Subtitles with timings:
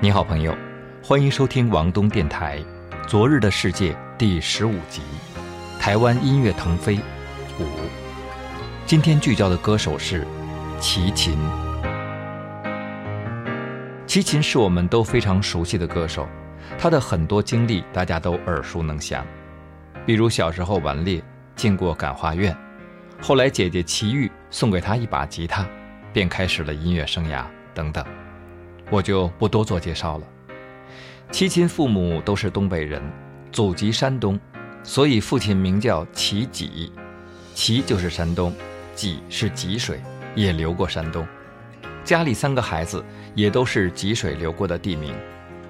[0.00, 0.54] 你好，朋友，
[1.02, 2.58] 欢迎收听王东电台
[3.08, 5.00] 《昨日的世界》第十五集
[5.80, 6.96] 《台湾音乐腾飞》
[7.58, 7.66] 五。
[8.84, 10.26] 今天聚焦的歌手是
[10.78, 11.38] 齐秦。
[14.06, 16.28] 齐秦是我们都非常熟悉的歌手，
[16.78, 19.24] 他的很多经历大家都耳熟能详，
[20.04, 21.22] 比如小时候顽劣，
[21.56, 22.54] 进过感化院，
[23.22, 25.66] 后来姐姐齐豫送给他一把吉他，
[26.12, 28.04] 便开始了音乐生涯等等。
[28.90, 30.26] 我就不多做介绍了。
[31.30, 33.02] 齐秦父母都是东北人，
[33.50, 34.38] 祖籍山东，
[34.82, 36.92] 所以父亲名叫齐己，
[37.54, 38.54] 齐就是山东，
[38.94, 40.00] 己是济水，
[40.34, 41.26] 也流过山东。
[42.04, 43.02] 家里三个孩子
[43.34, 45.14] 也都是济水流过的地名，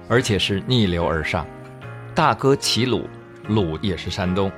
[0.09, 1.47] 而且是逆流而上。
[2.13, 3.07] 大哥齐鲁，
[3.47, 4.51] 鲁也是山东；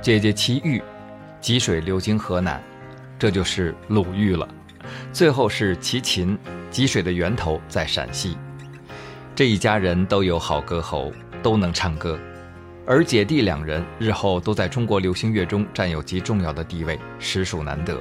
[0.00, 0.82] 姐姐齐豫，
[1.40, 2.62] 济水流经河南，
[3.18, 4.48] 这就是鲁豫了。
[5.12, 6.38] 最后是齐秦。
[6.68, 8.36] 积水的源头在陕西，
[9.34, 11.10] 这一家人都有好歌喉，
[11.42, 12.18] 都能唱歌，
[12.84, 17.98] 而姐弟两人日后都在中国流行乐中占有极重要的地位，实属难得。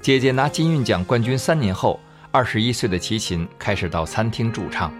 [0.00, 1.98] 姐姐拿金韵奖冠军三年后，
[2.30, 4.92] 二十一岁的齐秦开始到餐厅驻唱，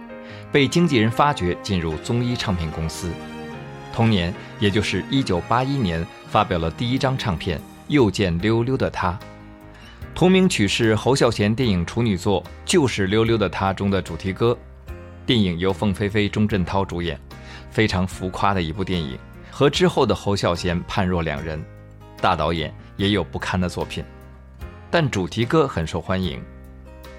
[0.51, 3.09] 被经纪人发掘进入综艺唱片公司。
[3.93, 7.57] 同年，也就是一九八一年，发表了第一张唱片
[7.87, 9.11] 《又见溜溜的她》。
[10.13, 14.57] 同名曲是侯孝贤电影处女作《就是溜溜的她》中的主题歌。
[15.25, 17.19] 电影由凤飞飞、钟镇涛主演，
[17.69, 19.17] 非常浮夸的一部电影，
[19.51, 21.61] 和之后的侯孝贤判若两人。
[22.21, 24.03] 大导演也有不堪的作品，
[24.89, 26.41] 但主题歌很受欢迎。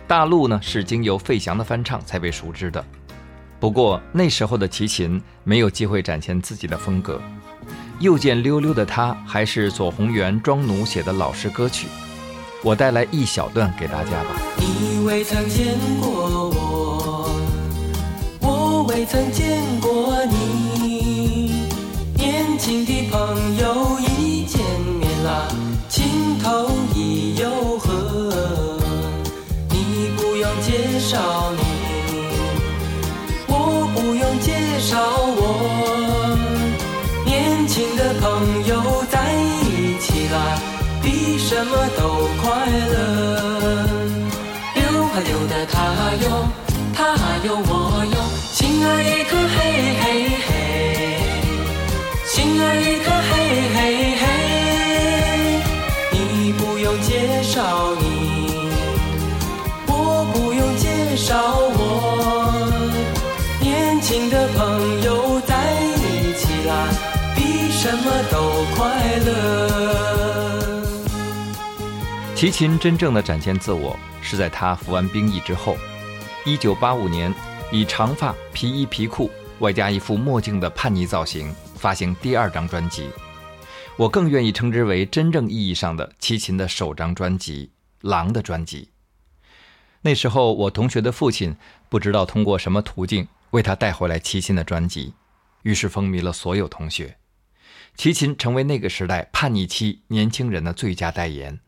[0.07, 2.83] 大陆呢是经由费翔的翻唱才被熟知的。
[3.59, 7.21] 不过那时候的齐秦没有机会展现自己的风格。
[7.99, 11.87] 又见溜溜的他还是左宏元庄奴写的老式歌曲。
[12.63, 14.41] 我带来一小段给大家吧。
[14.57, 17.31] 你未曾见过我，
[18.41, 21.67] 我未曾见过你。
[22.15, 24.61] 年轻的朋友一见
[24.99, 25.47] 面啦，
[25.89, 28.77] 情投意又合。
[29.71, 31.63] 你不用介绍你，
[33.47, 34.99] 我不用介绍
[35.39, 35.41] 我。
[37.25, 38.66] 年轻的朋友。
[41.57, 42.03] 什么都
[42.43, 42.97] 快乐，
[44.75, 45.75] 溜啊溜的他
[46.23, 46.25] 哟，
[46.95, 46.99] 他
[47.47, 47.76] 哟我。
[72.47, 75.77] 齐秦真正的展现自我是在他服完兵役之后，
[76.45, 77.35] 一九八五年
[77.73, 83.11] 以长发、皮衣、皮裤，外加一副墨镜的叛逆造型发行第二张专辑。
[83.97, 87.73] 我更愿意称之为真正意义上的齐秦的首张专辑
[88.09, 88.91] 《狼》的专辑。
[90.03, 91.57] 那时候，我同学的父亲
[91.89, 95.15] 不知道通过什么途径为他带回来齐秦的专辑，
[95.63, 97.17] 于是风靡了所有同学。
[97.97, 101.59] 齐秦成为那个时代叛逆期年轻人的最佳代言。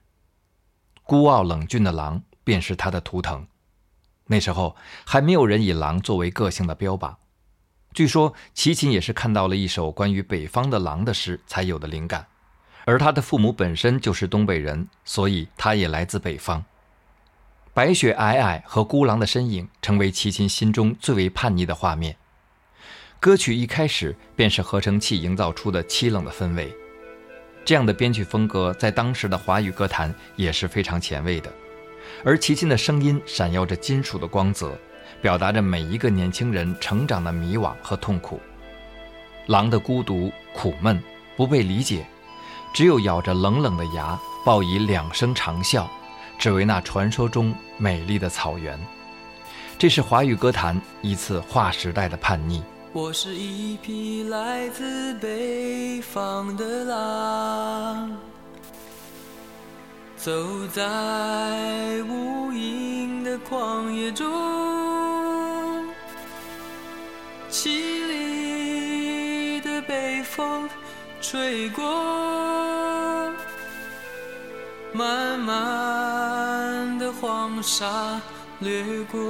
[1.09, 3.47] 孤傲冷峻的狼便是他的图腾。
[4.27, 4.77] 那时候
[5.07, 7.17] 还没有人以狼作为个性的标榜。
[7.95, 12.27] 据说齐秦也是看到了一首关于北方的狼的诗才有的灵感，
[12.85, 16.63] 而他的父母本身就是东北人，所以他也来自北方。
[17.73, 22.15] 白雪皑皑和孤狼的身影成为齐秦心中最为叛逆的画面。
[23.19, 26.71] 歌曲一开始便是合成器营造出的凄冷的氛围。
[27.69, 31.53] 这样的编曲风格在当时的华语歌坛也是非常前卫的，
[32.25, 34.75] 而齐秦的声音闪耀着金属的光泽，
[35.21, 38.41] 表达着每一个年轻人成长的迷惘和痛苦。
[39.49, 40.99] 狼的孤独、苦闷、
[41.37, 42.07] 不被理解，
[42.73, 45.87] 只有咬着冷冷的牙，报以两声长啸，
[46.39, 48.81] 只为那传说中美丽的草原。
[49.77, 52.63] 这是华语歌坛一次划时代的叛逆。
[53.01, 58.11] 我是一匹来自北方的狼，
[60.17, 60.33] 走
[60.67, 60.83] 在
[62.09, 64.27] 无垠的旷野中，
[67.49, 67.69] 凄
[68.09, 70.69] 厉的北风
[71.21, 71.85] 吹过，
[74.93, 78.21] 漫漫的黄沙
[78.59, 79.21] 掠过。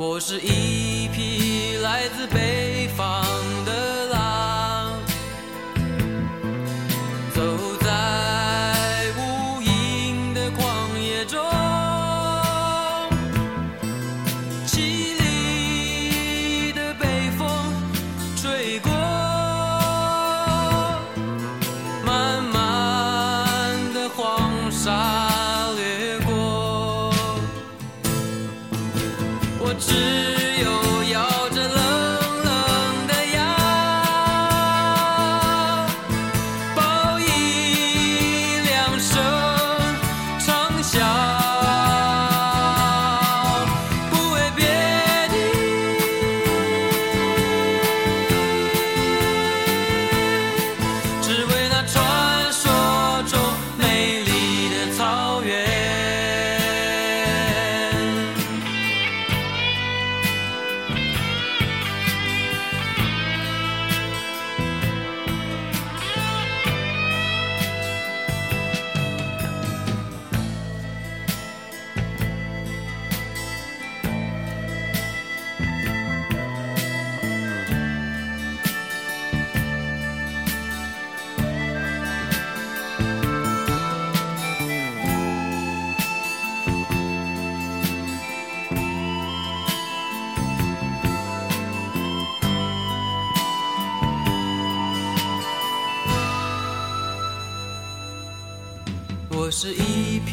[0.00, 3.20] 我是一匹来自北方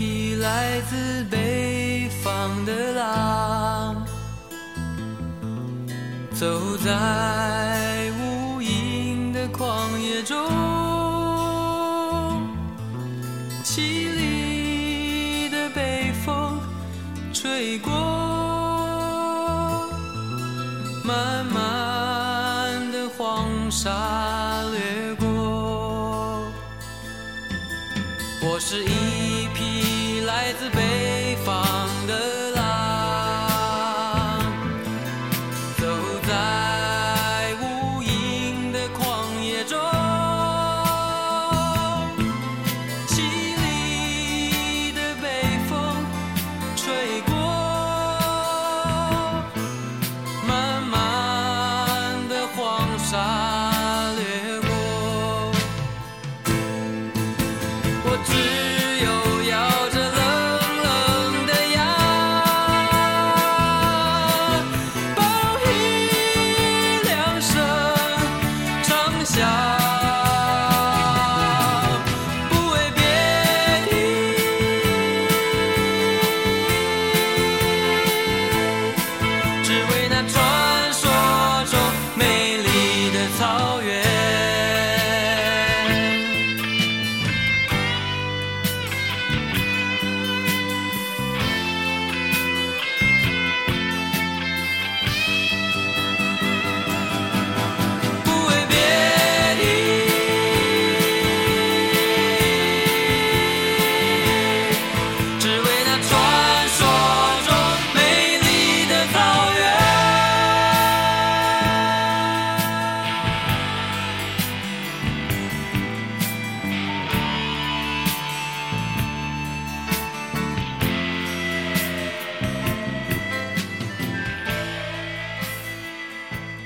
[0.08, 4.06] 你来自北方的狼，
[6.32, 7.95] 走在
[79.68, 80.05] 的，只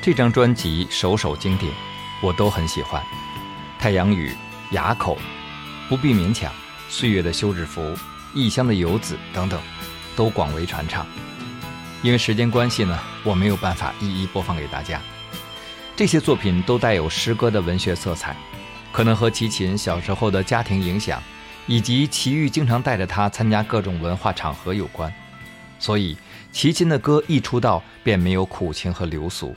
[0.09, 1.71] 这张专辑首首经典，
[2.19, 2.99] 我都很喜欢。
[3.77, 4.35] 太阳雨、
[4.71, 5.15] 哑口、
[5.87, 6.51] 不必勉强、
[6.89, 7.95] 岁月的休止符、
[8.33, 9.61] 异乡的游子等等，
[10.15, 11.05] 都广为传唱。
[12.01, 14.99] 因为时间关系呢，我没有办法一一播放给大家。
[15.95, 18.35] 这些作品都带有诗歌的文学色彩，
[18.91, 21.21] 可能和齐秦小时候的家庭影响，
[21.67, 25.13] 以及齐豫经常带着他参加各种文化场合有关。
[25.77, 26.17] 所以，
[26.51, 29.55] 齐秦的歌一出道便没有苦情和流俗。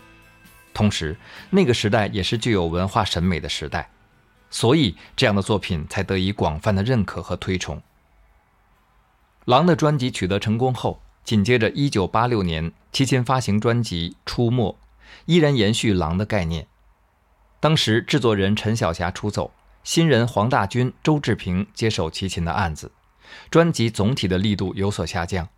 [0.75, 1.17] 同时，
[1.51, 3.91] 那个时代也是具有文化审美的时代，
[4.51, 7.83] 所以这样的作品才得以广泛的认可和推崇。
[9.45, 14.73] 狼的专辑取得成功后，紧接着1986年，齐秦发行专辑《出没》，
[15.27, 16.67] 依然延续狼的概念。
[17.61, 19.53] 当时制作人陈晓霞出走，
[19.85, 22.93] 新人黄大军、周志平接手齐秦的案子，
[23.51, 25.49] 专辑总体的力度有所下降，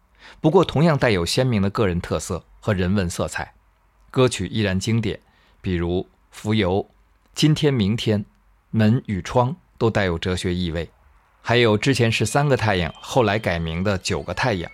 [0.40, 3.52] 不过同样带有鲜明的个人特色和人文色彩。
[4.14, 5.18] 歌曲依然经典，
[5.61, 6.76] 比如《浮游》
[7.35, 8.21] 《今天明天》
[8.71, 10.88] 《门与窗》都带有哲学意味，
[11.42, 14.71] 还有之前是三个太阳，后来改名的九个太阳，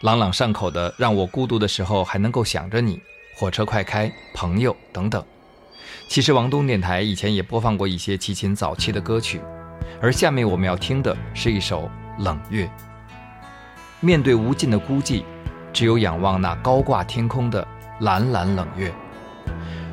[0.00, 2.96] 朗朗上口的《让我孤独的时候还能够想着你》
[3.36, 5.24] 《火车快开》《朋友》等等。
[6.08, 9.40] 其实王东电台以前也播放过一些齐秦早期的歌曲，
[10.02, 11.88] 而下面我们要听的是一首
[12.24, 12.66] 《冷月》。
[14.00, 15.22] 面对无尽的孤寂，
[15.72, 17.64] 只有仰望那高挂天空的。
[18.04, 18.92] 蓝蓝冷月。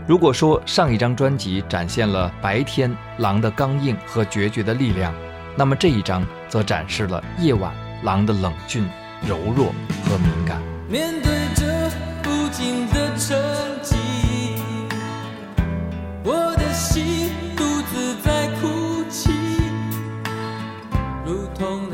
[0.06, 5.14] 如果说上一张专辑展现了白天狼的刚硬和决绝的力量，
[5.56, 8.86] 那么这一张则展示了夜晚狼的冷峻、
[9.26, 9.74] 柔弱
[10.06, 10.62] 和敏感。
[10.90, 11.90] 面对着
[12.22, 13.38] 不尽的沉
[13.82, 13.96] 寂，
[16.26, 19.32] 我的心独自在哭泣，
[21.26, 21.90] 如同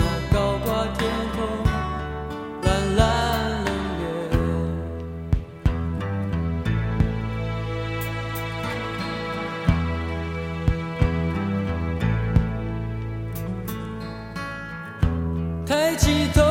[15.68, 16.42] 抬起头，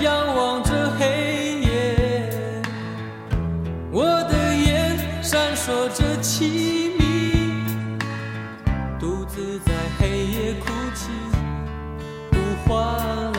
[0.00, 2.62] 仰望着黑夜，
[3.90, 7.64] 我的眼闪烁着凄迷，
[9.00, 11.10] 独自在黑夜哭泣，
[12.30, 12.38] 呼
[12.72, 13.31] 唤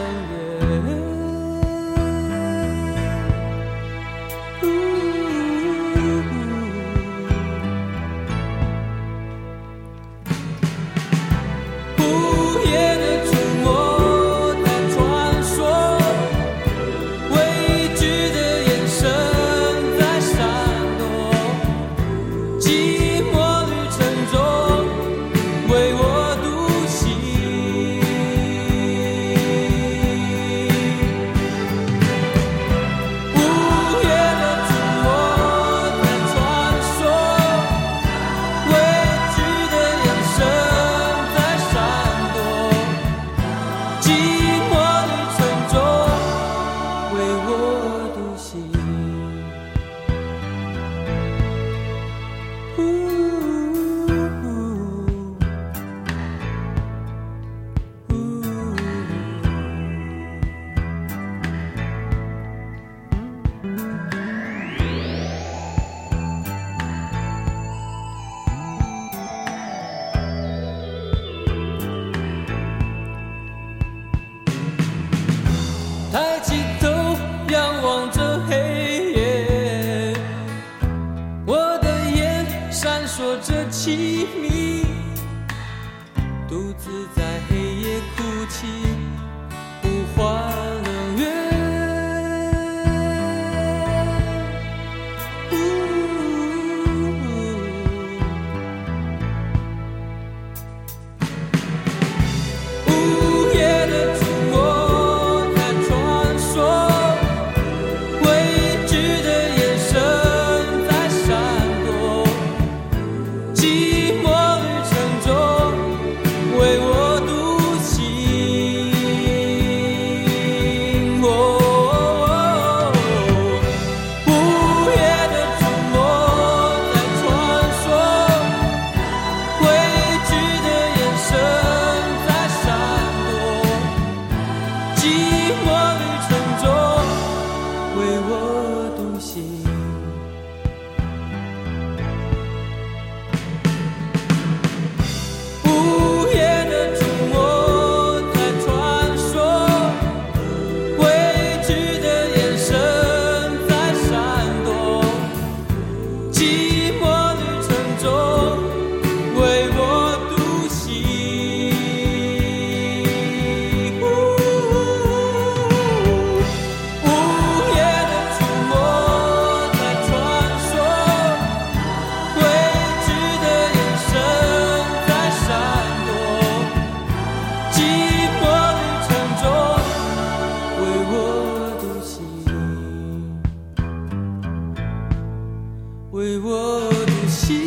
[186.14, 187.58] 为我独行。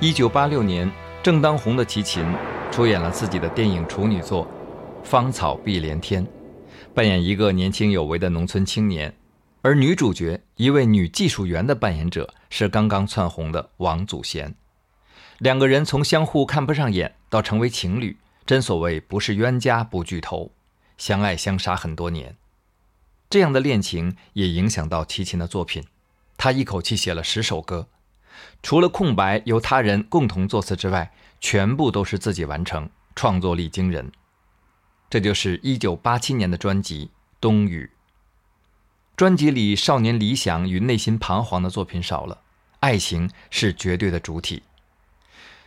[0.00, 0.90] 一九八六年，
[1.22, 2.24] 正当红的齐秦
[2.72, 4.44] 出演了自己的电影处女作
[5.04, 6.26] 《芳草碧连天》，
[6.92, 9.14] 扮演一个年轻有为的农村青年，
[9.62, 14.54] 而女主角一位女技术员的扮演者是刚刚窜红的王祖贤。
[15.38, 20.52] 两个人从相互看不上眼到成为情侣，真所谓不是冤家不聚头，
[20.96, 22.36] 相爱相杀很多年。
[23.28, 25.84] 这样的恋情也影响到齐秦的作品，
[26.36, 27.88] 他一口气写了十首歌。
[28.62, 34.10] 除了空白由他人共同作词之外，全部都是自己完成，创作力惊人。
[35.10, 37.06] 这就是1987年的专辑
[37.40, 37.90] 《冬雨》。
[39.20, 42.40] 专辑里少年理想与内心彷徨的作品少了，
[42.78, 44.62] 爱情是绝对的主体。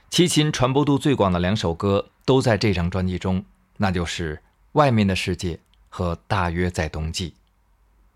[0.10, 3.46] 齐秦传播度最广的两首歌都在这张专辑中，
[3.78, 4.38] 那就是
[4.72, 5.54] 《外面的世界》
[5.88, 7.30] 和《大约在冬季》。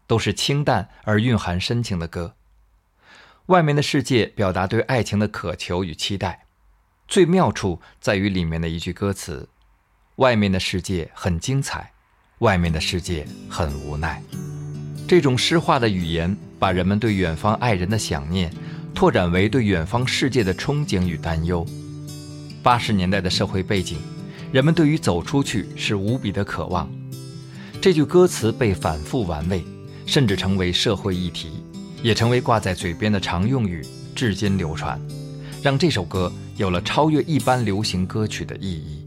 [0.08, 2.34] 都是清淡而蕴含深情的歌。
[3.46, 6.48] 外面的世界表达对爱情的渴求与期待，
[7.08, 9.48] 最妙处在于里面的一句歌词
[10.17, 11.94] ：“外面的世界很精彩，
[12.39, 14.20] 外面的世界很无奈。”
[15.08, 18.52] 这种诗化的语言，把人们对远方爱人的想念，
[18.94, 21.66] 拓展为对远方世界的憧憬与担忧。
[22.62, 23.98] 八十年代的社会背景，
[24.52, 26.90] 人们对于走出去是无比的渴望。
[27.80, 29.64] 这句歌词被反复玩味，
[30.06, 31.52] 甚至成为社会议题。
[32.04, 33.84] 也成为挂在嘴边的常用语，
[34.14, 35.02] 至今流传，
[35.64, 39.04] 让这首歌有了超越一般流行歌曲的意义。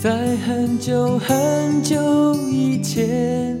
[0.00, 3.60] 在很久很久以前，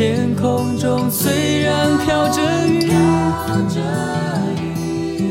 [0.00, 2.90] 天空中虽然飘着雨，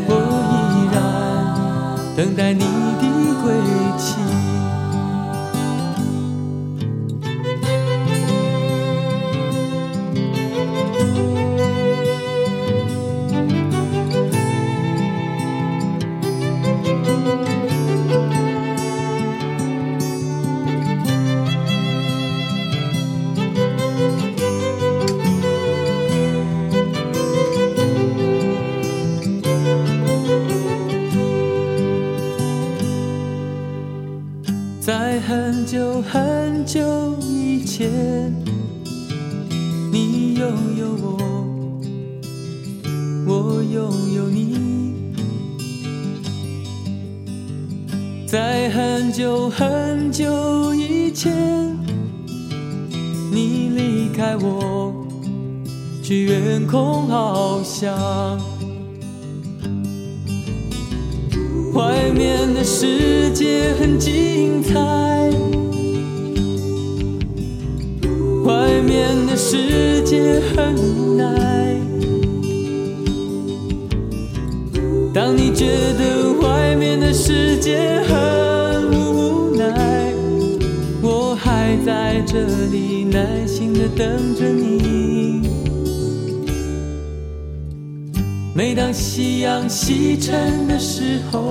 [0.08, 0.14] 我
[0.54, 0.54] 依
[0.94, 0.96] 然
[2.16, 2.69] 等待你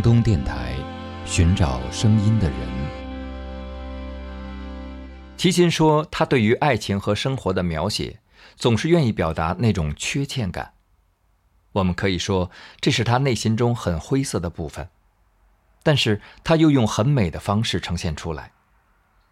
[0.00, 0.76] 东电台，
[1.24, 2.58] 寻找声音的人。
[5.36, 8.20] 齐秦说，他对于爱情和生活的描写，
[8.56, 10.74] 总是愿意表达那种缺欠感。
[11.72, 14.88] 我们可以说，这是他内心中很灰色的部分，
[15.82, 18.52] 但是他又用很美的方式呈现出来，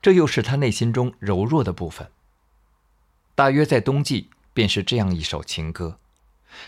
[0.00, 2.10] 这又是他内心中柔弱的部分。
[3.34, 5.98] 大约在冬季，便是这样一首情歌，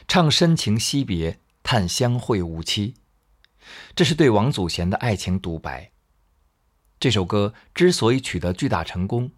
[0.07, 2.95] 唱深情惜别，叹相会无期。
[3.95, 5.91] 这是对王祖贤的爱情独白。
[6.99, 9.31] 这首歌之所以取得巨大成功，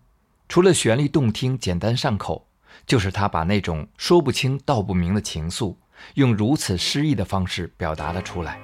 [0.49, 2.49] 除了旋律动听、简单上口，
[2.87, 5.77] 就是他把那种说不清道不明的情愫，
[6.15, 8.61] 用如此诗意的方式表达了出来。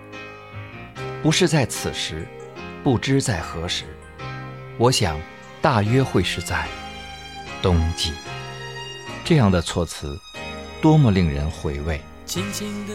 [1.22, 2.26] 不是在此时，
[2.82, 3.84] 不知在何时，
[4.78, 5.20] 我想，
[5.60, 6.66] 大约会是在
[7.62, 8.12] 冬季。
[9.24, 10.18] 这样的措辞，
[10.80, 12.00] 多么令人回味。
[12.24, 12.94] 轻轻的，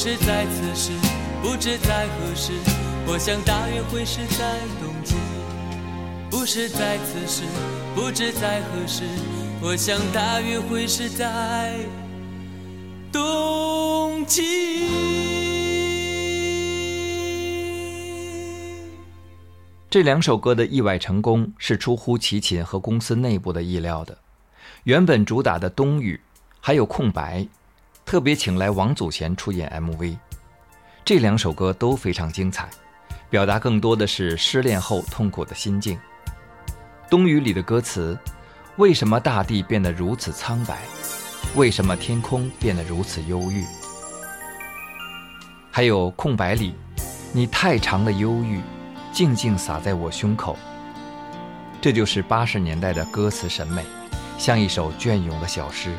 [0.00, 0.92] 是在此时，
[1.42, 2.52] 不知在何时，
[3.04, 5.16] 我想大约会是在冬季。
[6.30, 7.42] 不是在此时，
[7.96, 9.02] 不知在何时，
[9.60, 11.80] 我想大约会是在
[13.10, 14.86] 冬季。
[19.90, 24.16] 这两首歌的意外成功是出乎齐秦和公司内部的意料的，
[24.84, 26.20] 原本主打的《冬雨》，
[26.60, 27.40] 还有《空白》，
[28.08, 30.16] 特别请来王祖贤出演 MV。
[31.04, 32.66] 这两首歌都非常精彩，
[33.28, 35.94] 表达更多的是失恋后痛苦的心境。
[37.10, 38.18] 《冬雨》里的歌词
[38.76, 40.78] ：“为什么大地变得如此苍白？
[41.54, 43.62] 为什么天空变得如此忧郁？”
[45.70, 46.74] 还有《空白》里
[47.30, 48.62] ：“你太长的忧郁，
[49.12, 50.56] 静静洒在我胸口。”
[51.78, 53.84] 这就是八十年代的歌词审美，
[54.38, 55.92] 像一首隽永的小诗。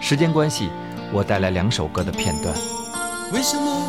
[0.00, 0.70] 时间关系，
[1.12, 2.54] 我带来两首歌的片段。
[3.32, 3.82] 为什么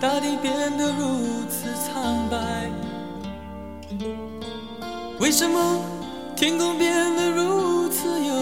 [0.00, 2.70] 大地变得如此苍白？
[5.18, 5.80] 为什么
[6.36, 8.32] 天空变得如此忧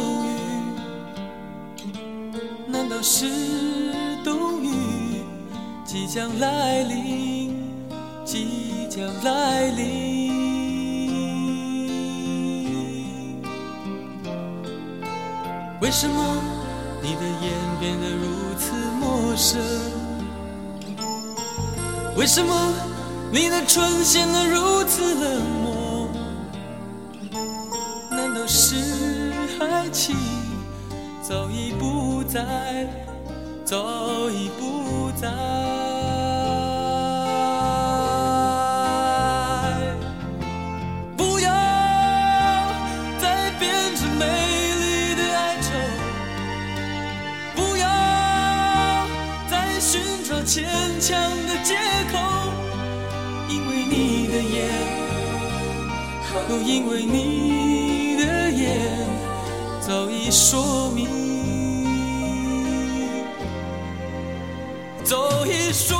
[1.77, 1.91] 郁？
[2.71, 3.27] 难道是
[4.23, 5.23] 冬雨
[5.85, 7.55] 即将来临？
[8.25, 10.27] 即将来临？
[15.81, 16.43] 为什么
[17.07, 19.61] 你的眼变得如此陌生？
[22.17, 22.75] 为什么
[23.31, 26.09] 你的唇显得如此冷漠？
[28.11, 30.17] 难道是爱情
[31.23, 32.89] 早已不在，
[33.65, 35.96] 早已不在？
[51.07, 51.15] 强
[51.47, 51.77] 的借
[52.11, 52.19] 口，
[53.49, 54.69] 因为你的眼，
[56.49, 59.07] 都，因为你的眼
[59.81, 61.07] 早已说明，
[65.05, 65.97] 早已说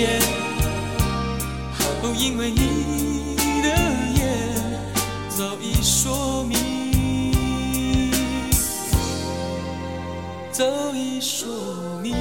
[0.00, 0.18] 眼，
[2.02, 3.68] 哦，因为你的
[4.16, 4.18] 眼
[5.28, 6.56] 早已说明，
[10.50, 11.48] 早已说
[12.02, 12.16] 明。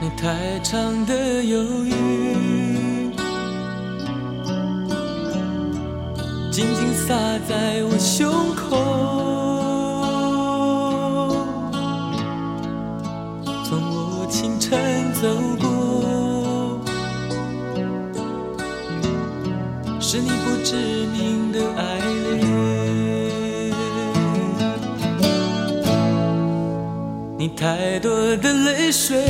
[0.00, 1.92] 你太长的忧郁，
[6.54, 7.12] 静静洒
[7.48, 8.76] 在我胸口。
[13.64, 15.26] 从我清晨走
[15.60, 16.78] 过，
[19.98, 20.76] 是你不知
[21.12, 21.98] 名的爱
[22.38, 22.38] 恋。
[27.36, 29.26] 你太多的泪水，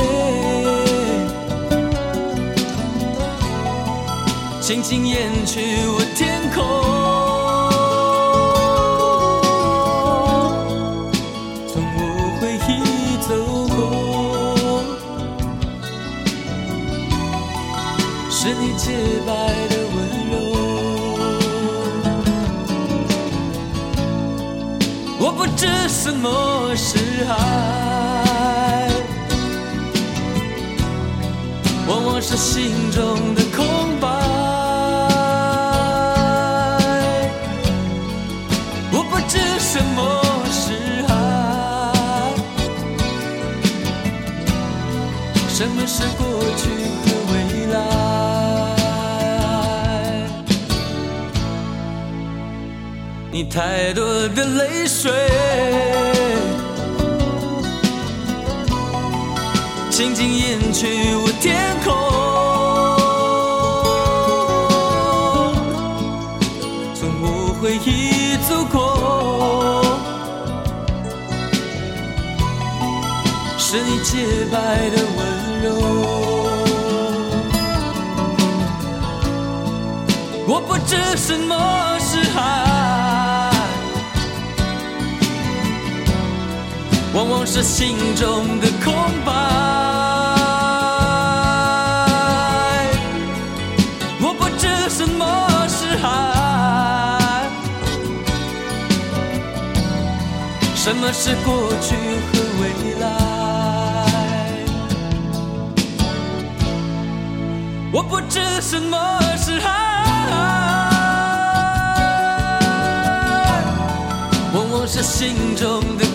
[4.61, 7.04] 轻轻掩去我天空。
[26.05, 28.91] 什么是爱，
[31.87, 33.41] 往往是心中的
[53.49, 55.11] 太多的泪水，
[59.89, 61.93] 轻轻掩去我天空。
[66.93, 67.25] 从我
[67.61, 68.75] 回忆走过，
[73.57, 74.55] 是你洁白
[74.89, 75.19] 的温
[75.63, 75.65] 柔。
[80.47, 82.64] 我不知什么是爱，
[87.15, 89.31] 往往是心中的空白。
[94.19, 95.23] 我不知什么
[95.69, 97.47] 是爱，
[100.75, 102.63] 什么是过去和未
[102.99, 103.05] 来。
[107.93, 109.69] 我不知什么是爱，
[114.53, 116.05] 往往是心中的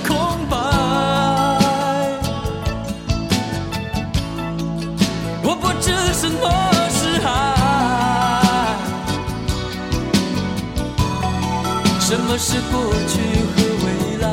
[12.31, 13.19] 么是过去
[13.51, 14.29] 和未来。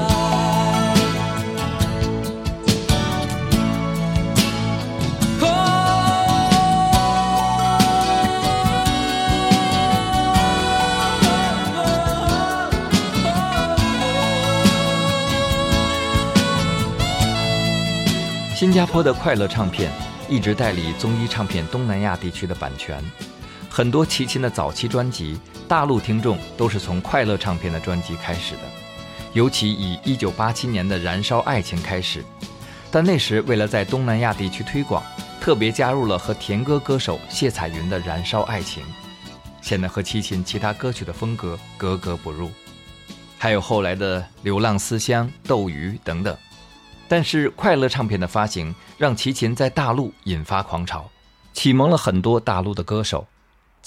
[18.55, 19.91] 新加坡的快乐唱片
[20.29, 23.03] 一直代理综艺唱片东南亚地区的版权，
[23.77, 28.61] 很多齐秦的早期专辑，大陆听众都是从快乐唱片的专辑开始的，
[29.33, 32.25] 尤其以1987年的《燃烧爱情》开始，
[32.89, 35.03] 但那时为了在东南亚地区推广，
[35.39, 38.83] 特别加入了和甜歌歌手谢彩云的《燃烧爱情》，
[39.61, 42.49] 显得和齐秦其他歌曲的风格格格不入，
[43.37, 46.35] 还有后来的《流浪思乡》《斗鱼》等等。
[47.07, 51.07] 但是快乐唱片的发行让齐秦在大陆引发狂潮，
[51.53, 53.27] 启蒙了很多大陆的歌手。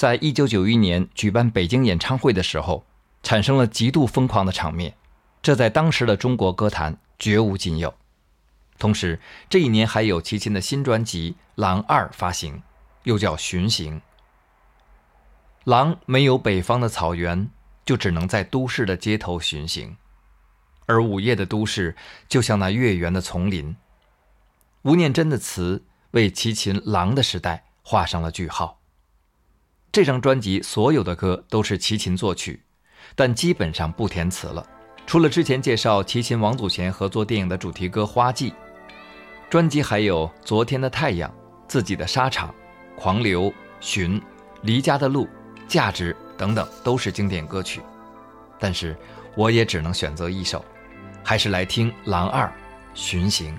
[0.01, 2.87] 在一九九一年举办北京演唱会的时候，
[3.23, 4.95] 产生了极度疯狂的场面，
[5.43, 7.93] 这在当时的中国歌坛绝无仅有。
[8.79, 12.63] 同时，这一年还有齐秦的新专辑《狼二》发行，
[13.03, 13.99] 又叫《巡行》。
[15.65, 17.51] 狼没有北方的草原，
[17.85, 19.99] 就只能在都市的街头巡行。
[20.87, 21.95] 而午夜的都市
[22.27, 23.77] 就像那月圆的丛林。
[24.81, 28.80] 吴念真的词为齐秦狼的时代画上了句号。
[29.93, 32.63] 这张专辑所有的歌都是齐秦作曲，
[33.17, 34.65] 但基本上不填词了，
[35.05, 38.51] 除了之前介绍齐秦王祖贤合作电影的主题歌《花季》。
[39.49, 41.29] 专辑还有《昨天的太阳》、
[41.67, 42.55] 自己的沙场、
[42.95, 44.23] 狂流、寻、
[44.63, 45.29] 离家的路、
[45.67, 47.81] 价值等等，都是经典歌曲。
[48.61, 48.97] 但是
[49.37, 50.65] 我也只能选择一首。
[51.25, 52.47] 还是来听《狼二》
[52.95, 53.55] 《巡行》。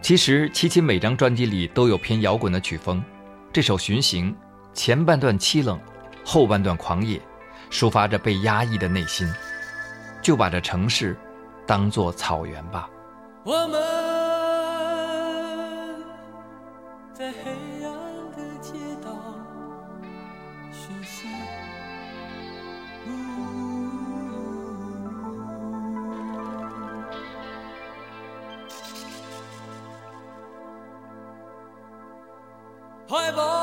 [0.00, 3.04] 其实齐秦每张专辑里都有偏摇滚的曲风，
[3.52, 4.32] 这首《巡行》
[4.74, 5.78] 前半段凄冷，
[6.24, 7.20] 后半段狂野，
[7.70, 9.32] 抒发着被压抑的内心。
[10.22, 11.16] 就把这城市
[11.66, 12.88] 当作草原吧。
[13.44, 13.82] 我们
[17.12, 17.50] 在黑
[17.84, 17.92] 暗
[18.36, 19.10] 的街道
[20.70, 21.28] 巡行。
[33.08, 33.61] 怀抱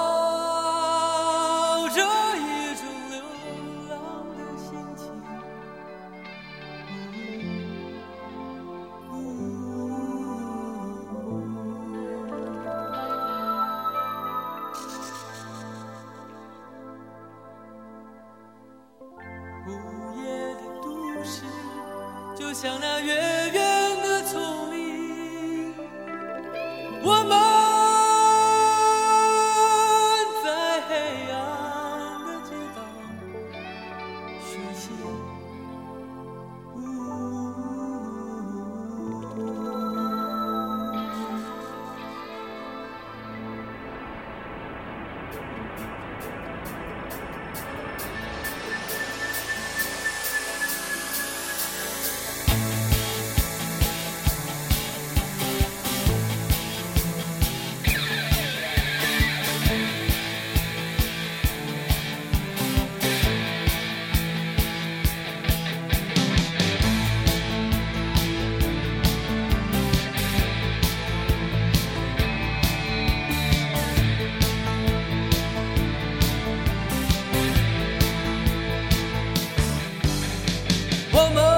[81.12, 81.49] 我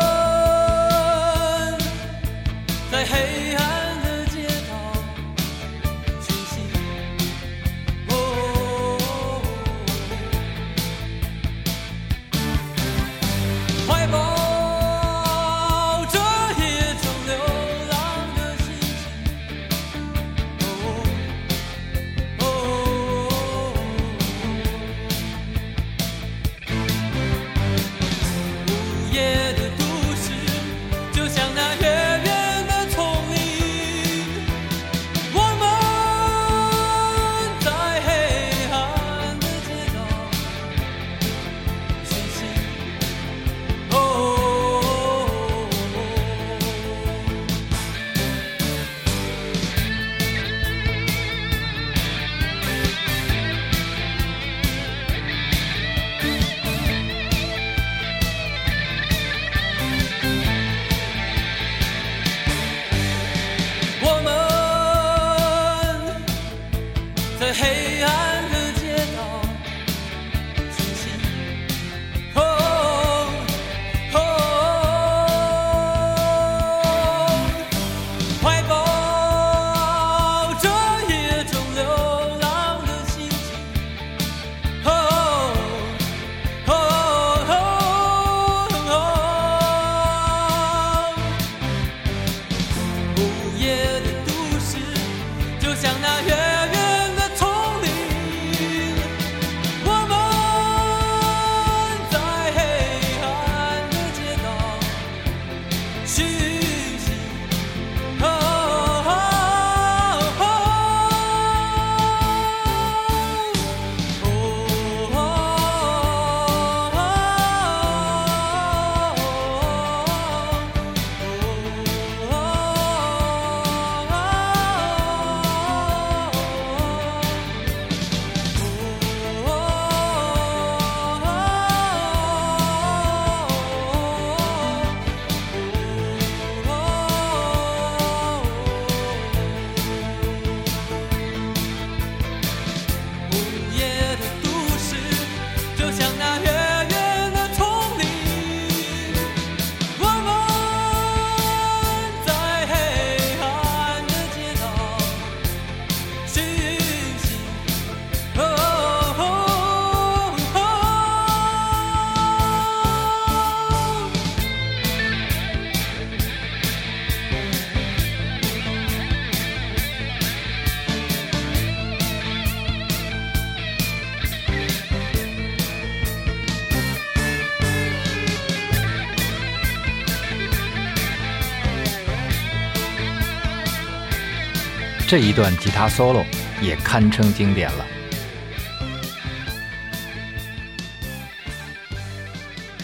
[185.12, 186.26] 这一段吉他 solo
[186.62, 187.86] 也堪称经典了。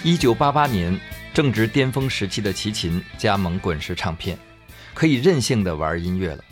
[0.04, 1.00] 一九八八年，
[1.34, 4.38] 正值巅峰时期的齐秦加盟滚石唱片，
[4.94, 6.44] 可以任性的玩音乐了。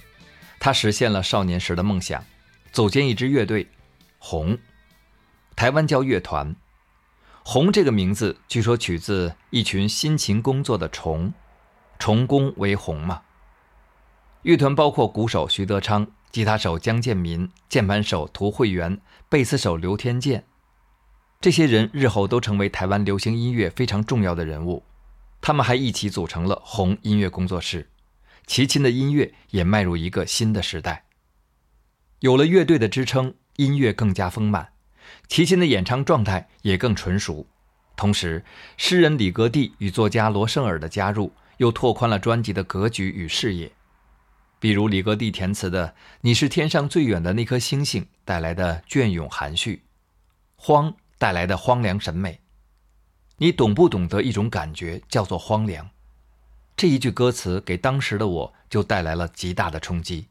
[0.62, 2.24] 他实现了少年时的梦想，
[2.72, 3.68] 组建一支乐队，
[4.18, 4.58] 红，
[5.58, 6.56] 台湾叫乐团。
[7.44, 11.34] 红这个名字据说取自一群辛勤工作的虫，
[12.00, 13.24] 虫工为红嘛。
[14.46, 20.46] 乐团包括鼓手徐德昌、吉他手江建民、键盘手涂慧源、贝斯手刘天健，
[21.42, 24.84] 这些人日后都成为台湾流行音乐非常重要的人物。
[25.42, 27.90] 他们还一起组成了红音乐工作室。
[28.46, 31.06] 齐秦的音乐也迈入一个新的时代，
[32.20, 34.74] 有了乐队的支撑，音乐更加丰满，
[35.28, 37.48] 齐秦的演唱状态也更纯熟。
[37.96, 38.46] 同时，
[38.78, 43.72] 诗人李格弟与作家罗生尔的加入，又拓宽了专辑的格局与视野。
[44.66, 45.90] 比如李格弟填词的
[46.22, 49.84] 《你是天上最远的那颗星星》带来的隽永含蓄，
[50.56, 52.40] 荒带来的荒凉审美。
[53.38, 55.92] 你懂不懂得一种感觉，叫做荒凉？
[56.76, 60.30] 这一句歌词给当时的我就带来了极大的冲击。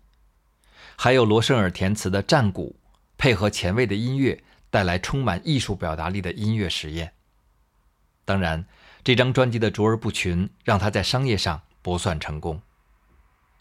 [0.97, 2.75] 还有罗生尔填词的《战鼓》，
[3.17, 7.13] 配合前卫的音乐，带来充满艺术表达力的音乐实验。
[8.25, 8.67] 当然，
[9.05, 12.61] 这张专辑的卓尔不群，让他在商业上不算成功。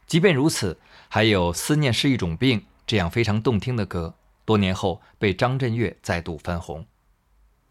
[0.05, 0.77] 即便如此，
[1.09, 4.13] 还有《思念是一种病》这样非常动听的歌，
[4.45, 6.85] 多年后被张震岳再度翻红。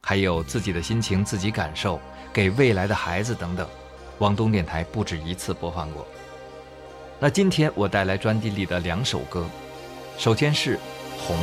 [0.01, 2.01] 还有自己的心情自己感受，
[2.33, 3.69] 给未来的孩子等等。
[4.19, 6.07] 广东电台不止一次播放过。
[7.19, 9.47] 那今天我带来专辑里的两首歌，
[10.19, 10.77] 首先是
[11.19, 11.37] 《红》。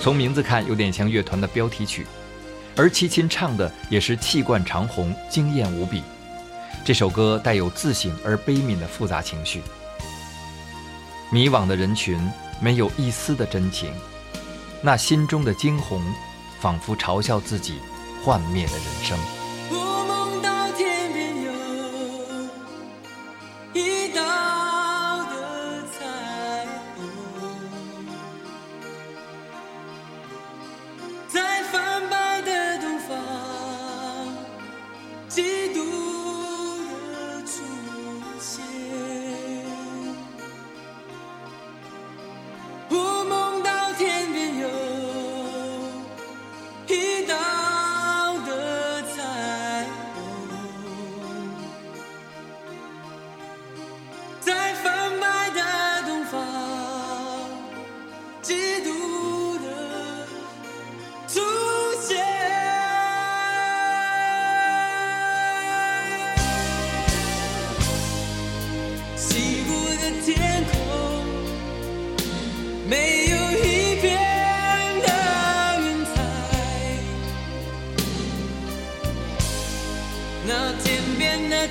[0.00, 2.06] 从名字看，有点像乐团的标题曲，
[2.76, 6.02] 而齐秦唱的也是气贯长虹，惊艳无比。
[6.84, 9.62] 这首歌带有自省而悲悯的复杂情绪。
[11.30, 12.18] 迷惘的人群
[12.60, 13.92] 没有一丝的真情，
[14.80, 16.02] 那心中的惊鸿，
[16.60, 17.74] 仿佛嘲笑自己
[18.24, 19.37] 幻灭的人生。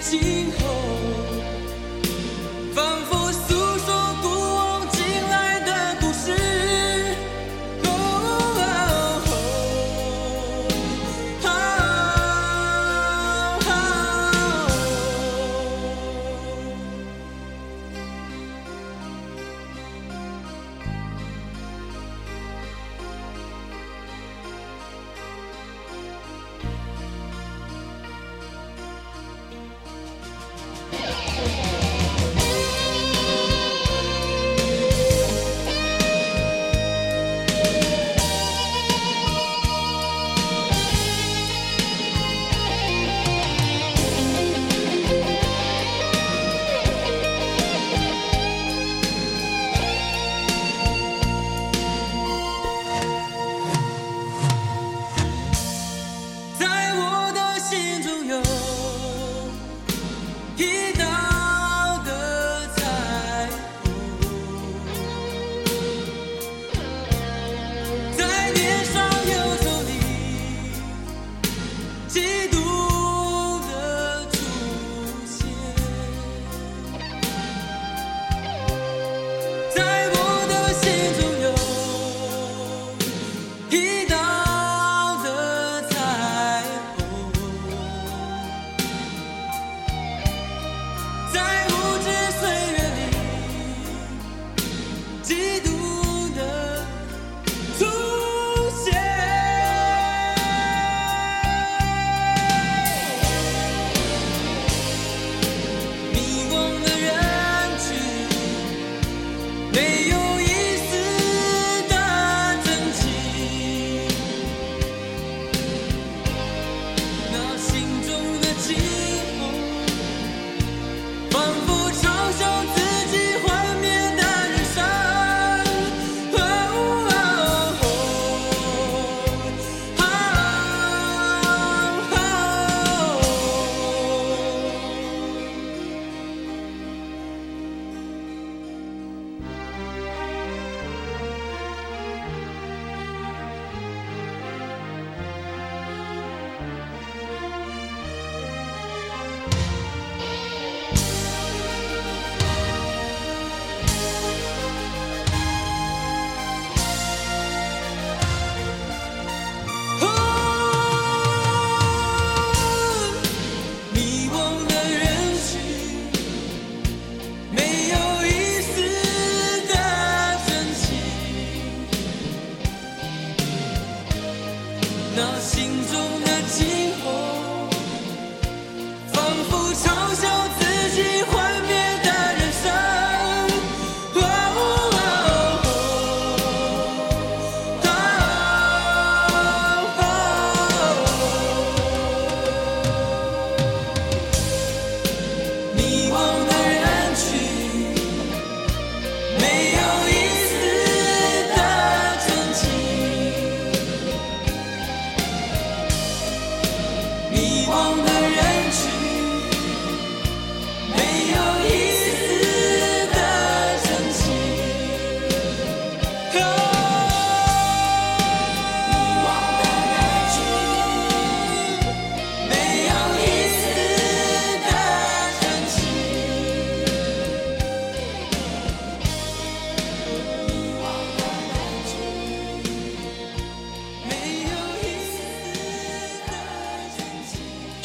[0.09, 0.56] 心。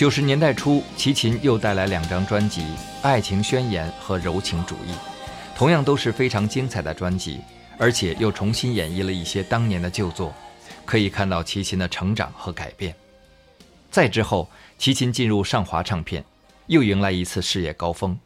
[0.02, 2.62] 九十年代初，齐秦又带来两张专辑
[3.02, 4.90] 《爱情宣言》和《柔情主义》，
[5.56, 7.40] 同样都是非常精彩的专辑，
[7.78, 10.34] 而且又重新演绎了一些当年的旧作，
[10.84, 12.92] 可以看到齐秦的成长和改变。
[13.92, 16.24] 再之后，齐秦进入上华唱片，
[16.66, 18.12] 又迎来一次事业高峰，《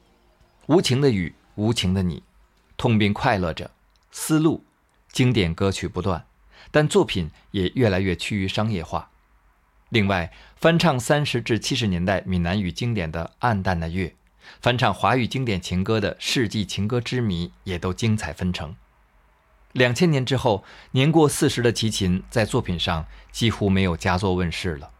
[0.74, 2.20] 无情的雨》《无情的你》，
[2.78, 3.66] 痛并快乐着，
[4.10, 4.64] 《丝路》，
[5.12, 6.24] 经典歌曲不断，
[6.70, 9.10] 但作品也越来越趋于商业化。
[9.96, 14.08] 另外，翻唱三十至七十年代闽南语经典的《暗淡的月》，
[14.60, 18.76] 翻唱华语经典情歌的《世纪情歌之谜》也都精彩纷呈。
[19.72, 24.90] 两千年之后，年过四十的齐秦在作品上几乎没有佳作问世了，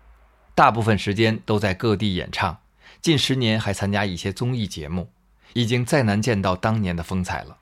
[0.55, 2.57] 大部分时间都在各地演唱，
[3.03, 5.11] 近十年还参加一些综艺节目，
[5.53, 7.59] 已经再难见到当年的风采了。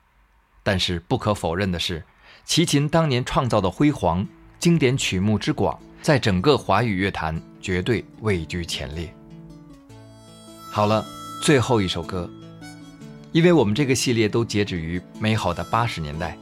[0.63, 2.05] 但是不可否认的是，
[2.45, 4.25] 齐秦当年创造的辉煌、
[4.57, 5.77] 经典曲目之广。
[6.05, 9.11] 在整个华语乐坛绝对位居前列。
[10.69, 11.03] 好了，
[11.41, 12.29] 最后一首歌，
[13.31, 16.37] 因为我们这个系列都截止于美好的八十年代，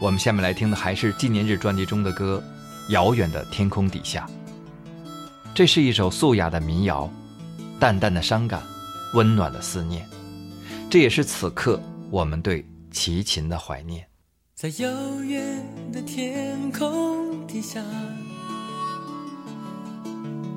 [0.00, 2.42] 我们下面来听的还是纪念日专辑中的歌
[2.92, 4.28] 《遥远的天空底下》。
[5.54, 7.08] 这是一首素雅的民谣，
[7.78, 8.60] 淡淡的伤感，
[9.14, 10.04] 温暖的思念，
[10.90, 14.04] 这也是此刻我们对齐秦的怀念。
[14.56, 17.80] 在遥远的天空底下。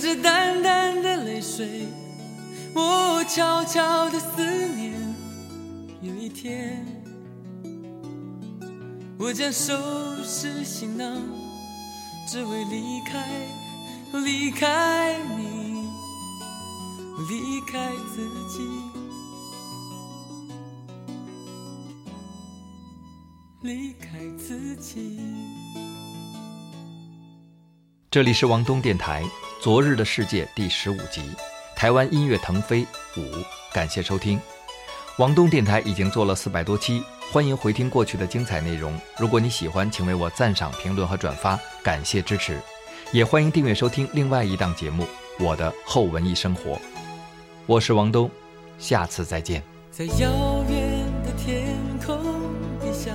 [0.00, 1.86] 着淡淡的泪水，
[2.74, 4.42] 我悄悄的思
[4.74, 4.94] 念。
[6.00, 6.84] 有一天，
[9.18, 9.76] 我将收
[10.24, 11.20] 拾行囊，
[12.26, 13.28] 只为离开，
[14.24, 15.86] 离开你，
[17.28, 18.66] 离开自己，
[23.60, 25.20] 离开自己。
[28.10, 29.22] 这里是王东电台。
[29.60, 31.20] 《昨日的世界》第十五集，
[31.76, 32.86] 台湾音乐腾飞
[33.18, 33.20] 五，
[33.74, 34.40] 感谢收听。
[35.18, 38.98] 王东电台已经做了四百多期，欢迎回听过去的精彩内容。
[39.18, 42.58] 如果你喜欢，请为我赞赏、评论和转发，感谢支持。
[43.12, 45.04] 也欢迎订阅收听另外一档节目
[45.44, 46.70] 《我的后文艺生活》。
[47.66, 48.30] 我是王东，
[48.78, 49.62] 下次再见。
[49.90, 52.16] 在遥远的天空
[52.80, 53.10] 底下，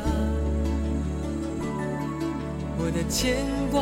[2.78, 3.36] 我的牵
[3.72, 3.82] 挂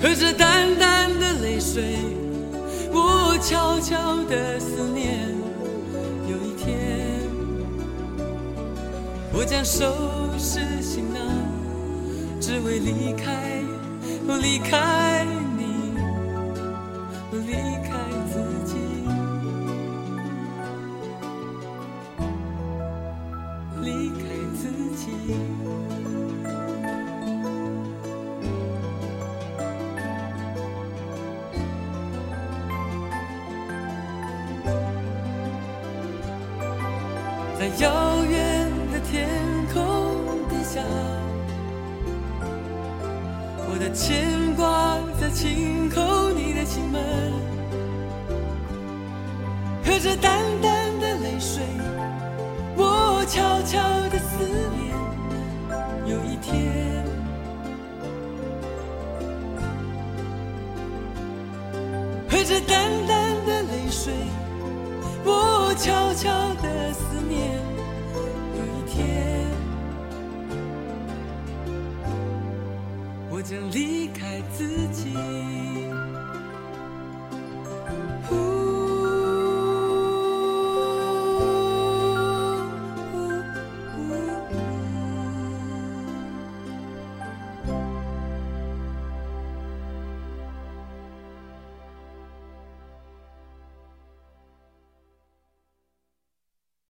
[0.00, 1.98] 和着淡淡的泪水，
[2.90, 5.28] 我悄悄的思念。
[6.26, 7.20] 有一天，
[9.30, 9.92] 我将收
[10.38, 11.20] 拾行囊，
[12.40, 13.62] 只为离开，
[14.40, 15.26] 离开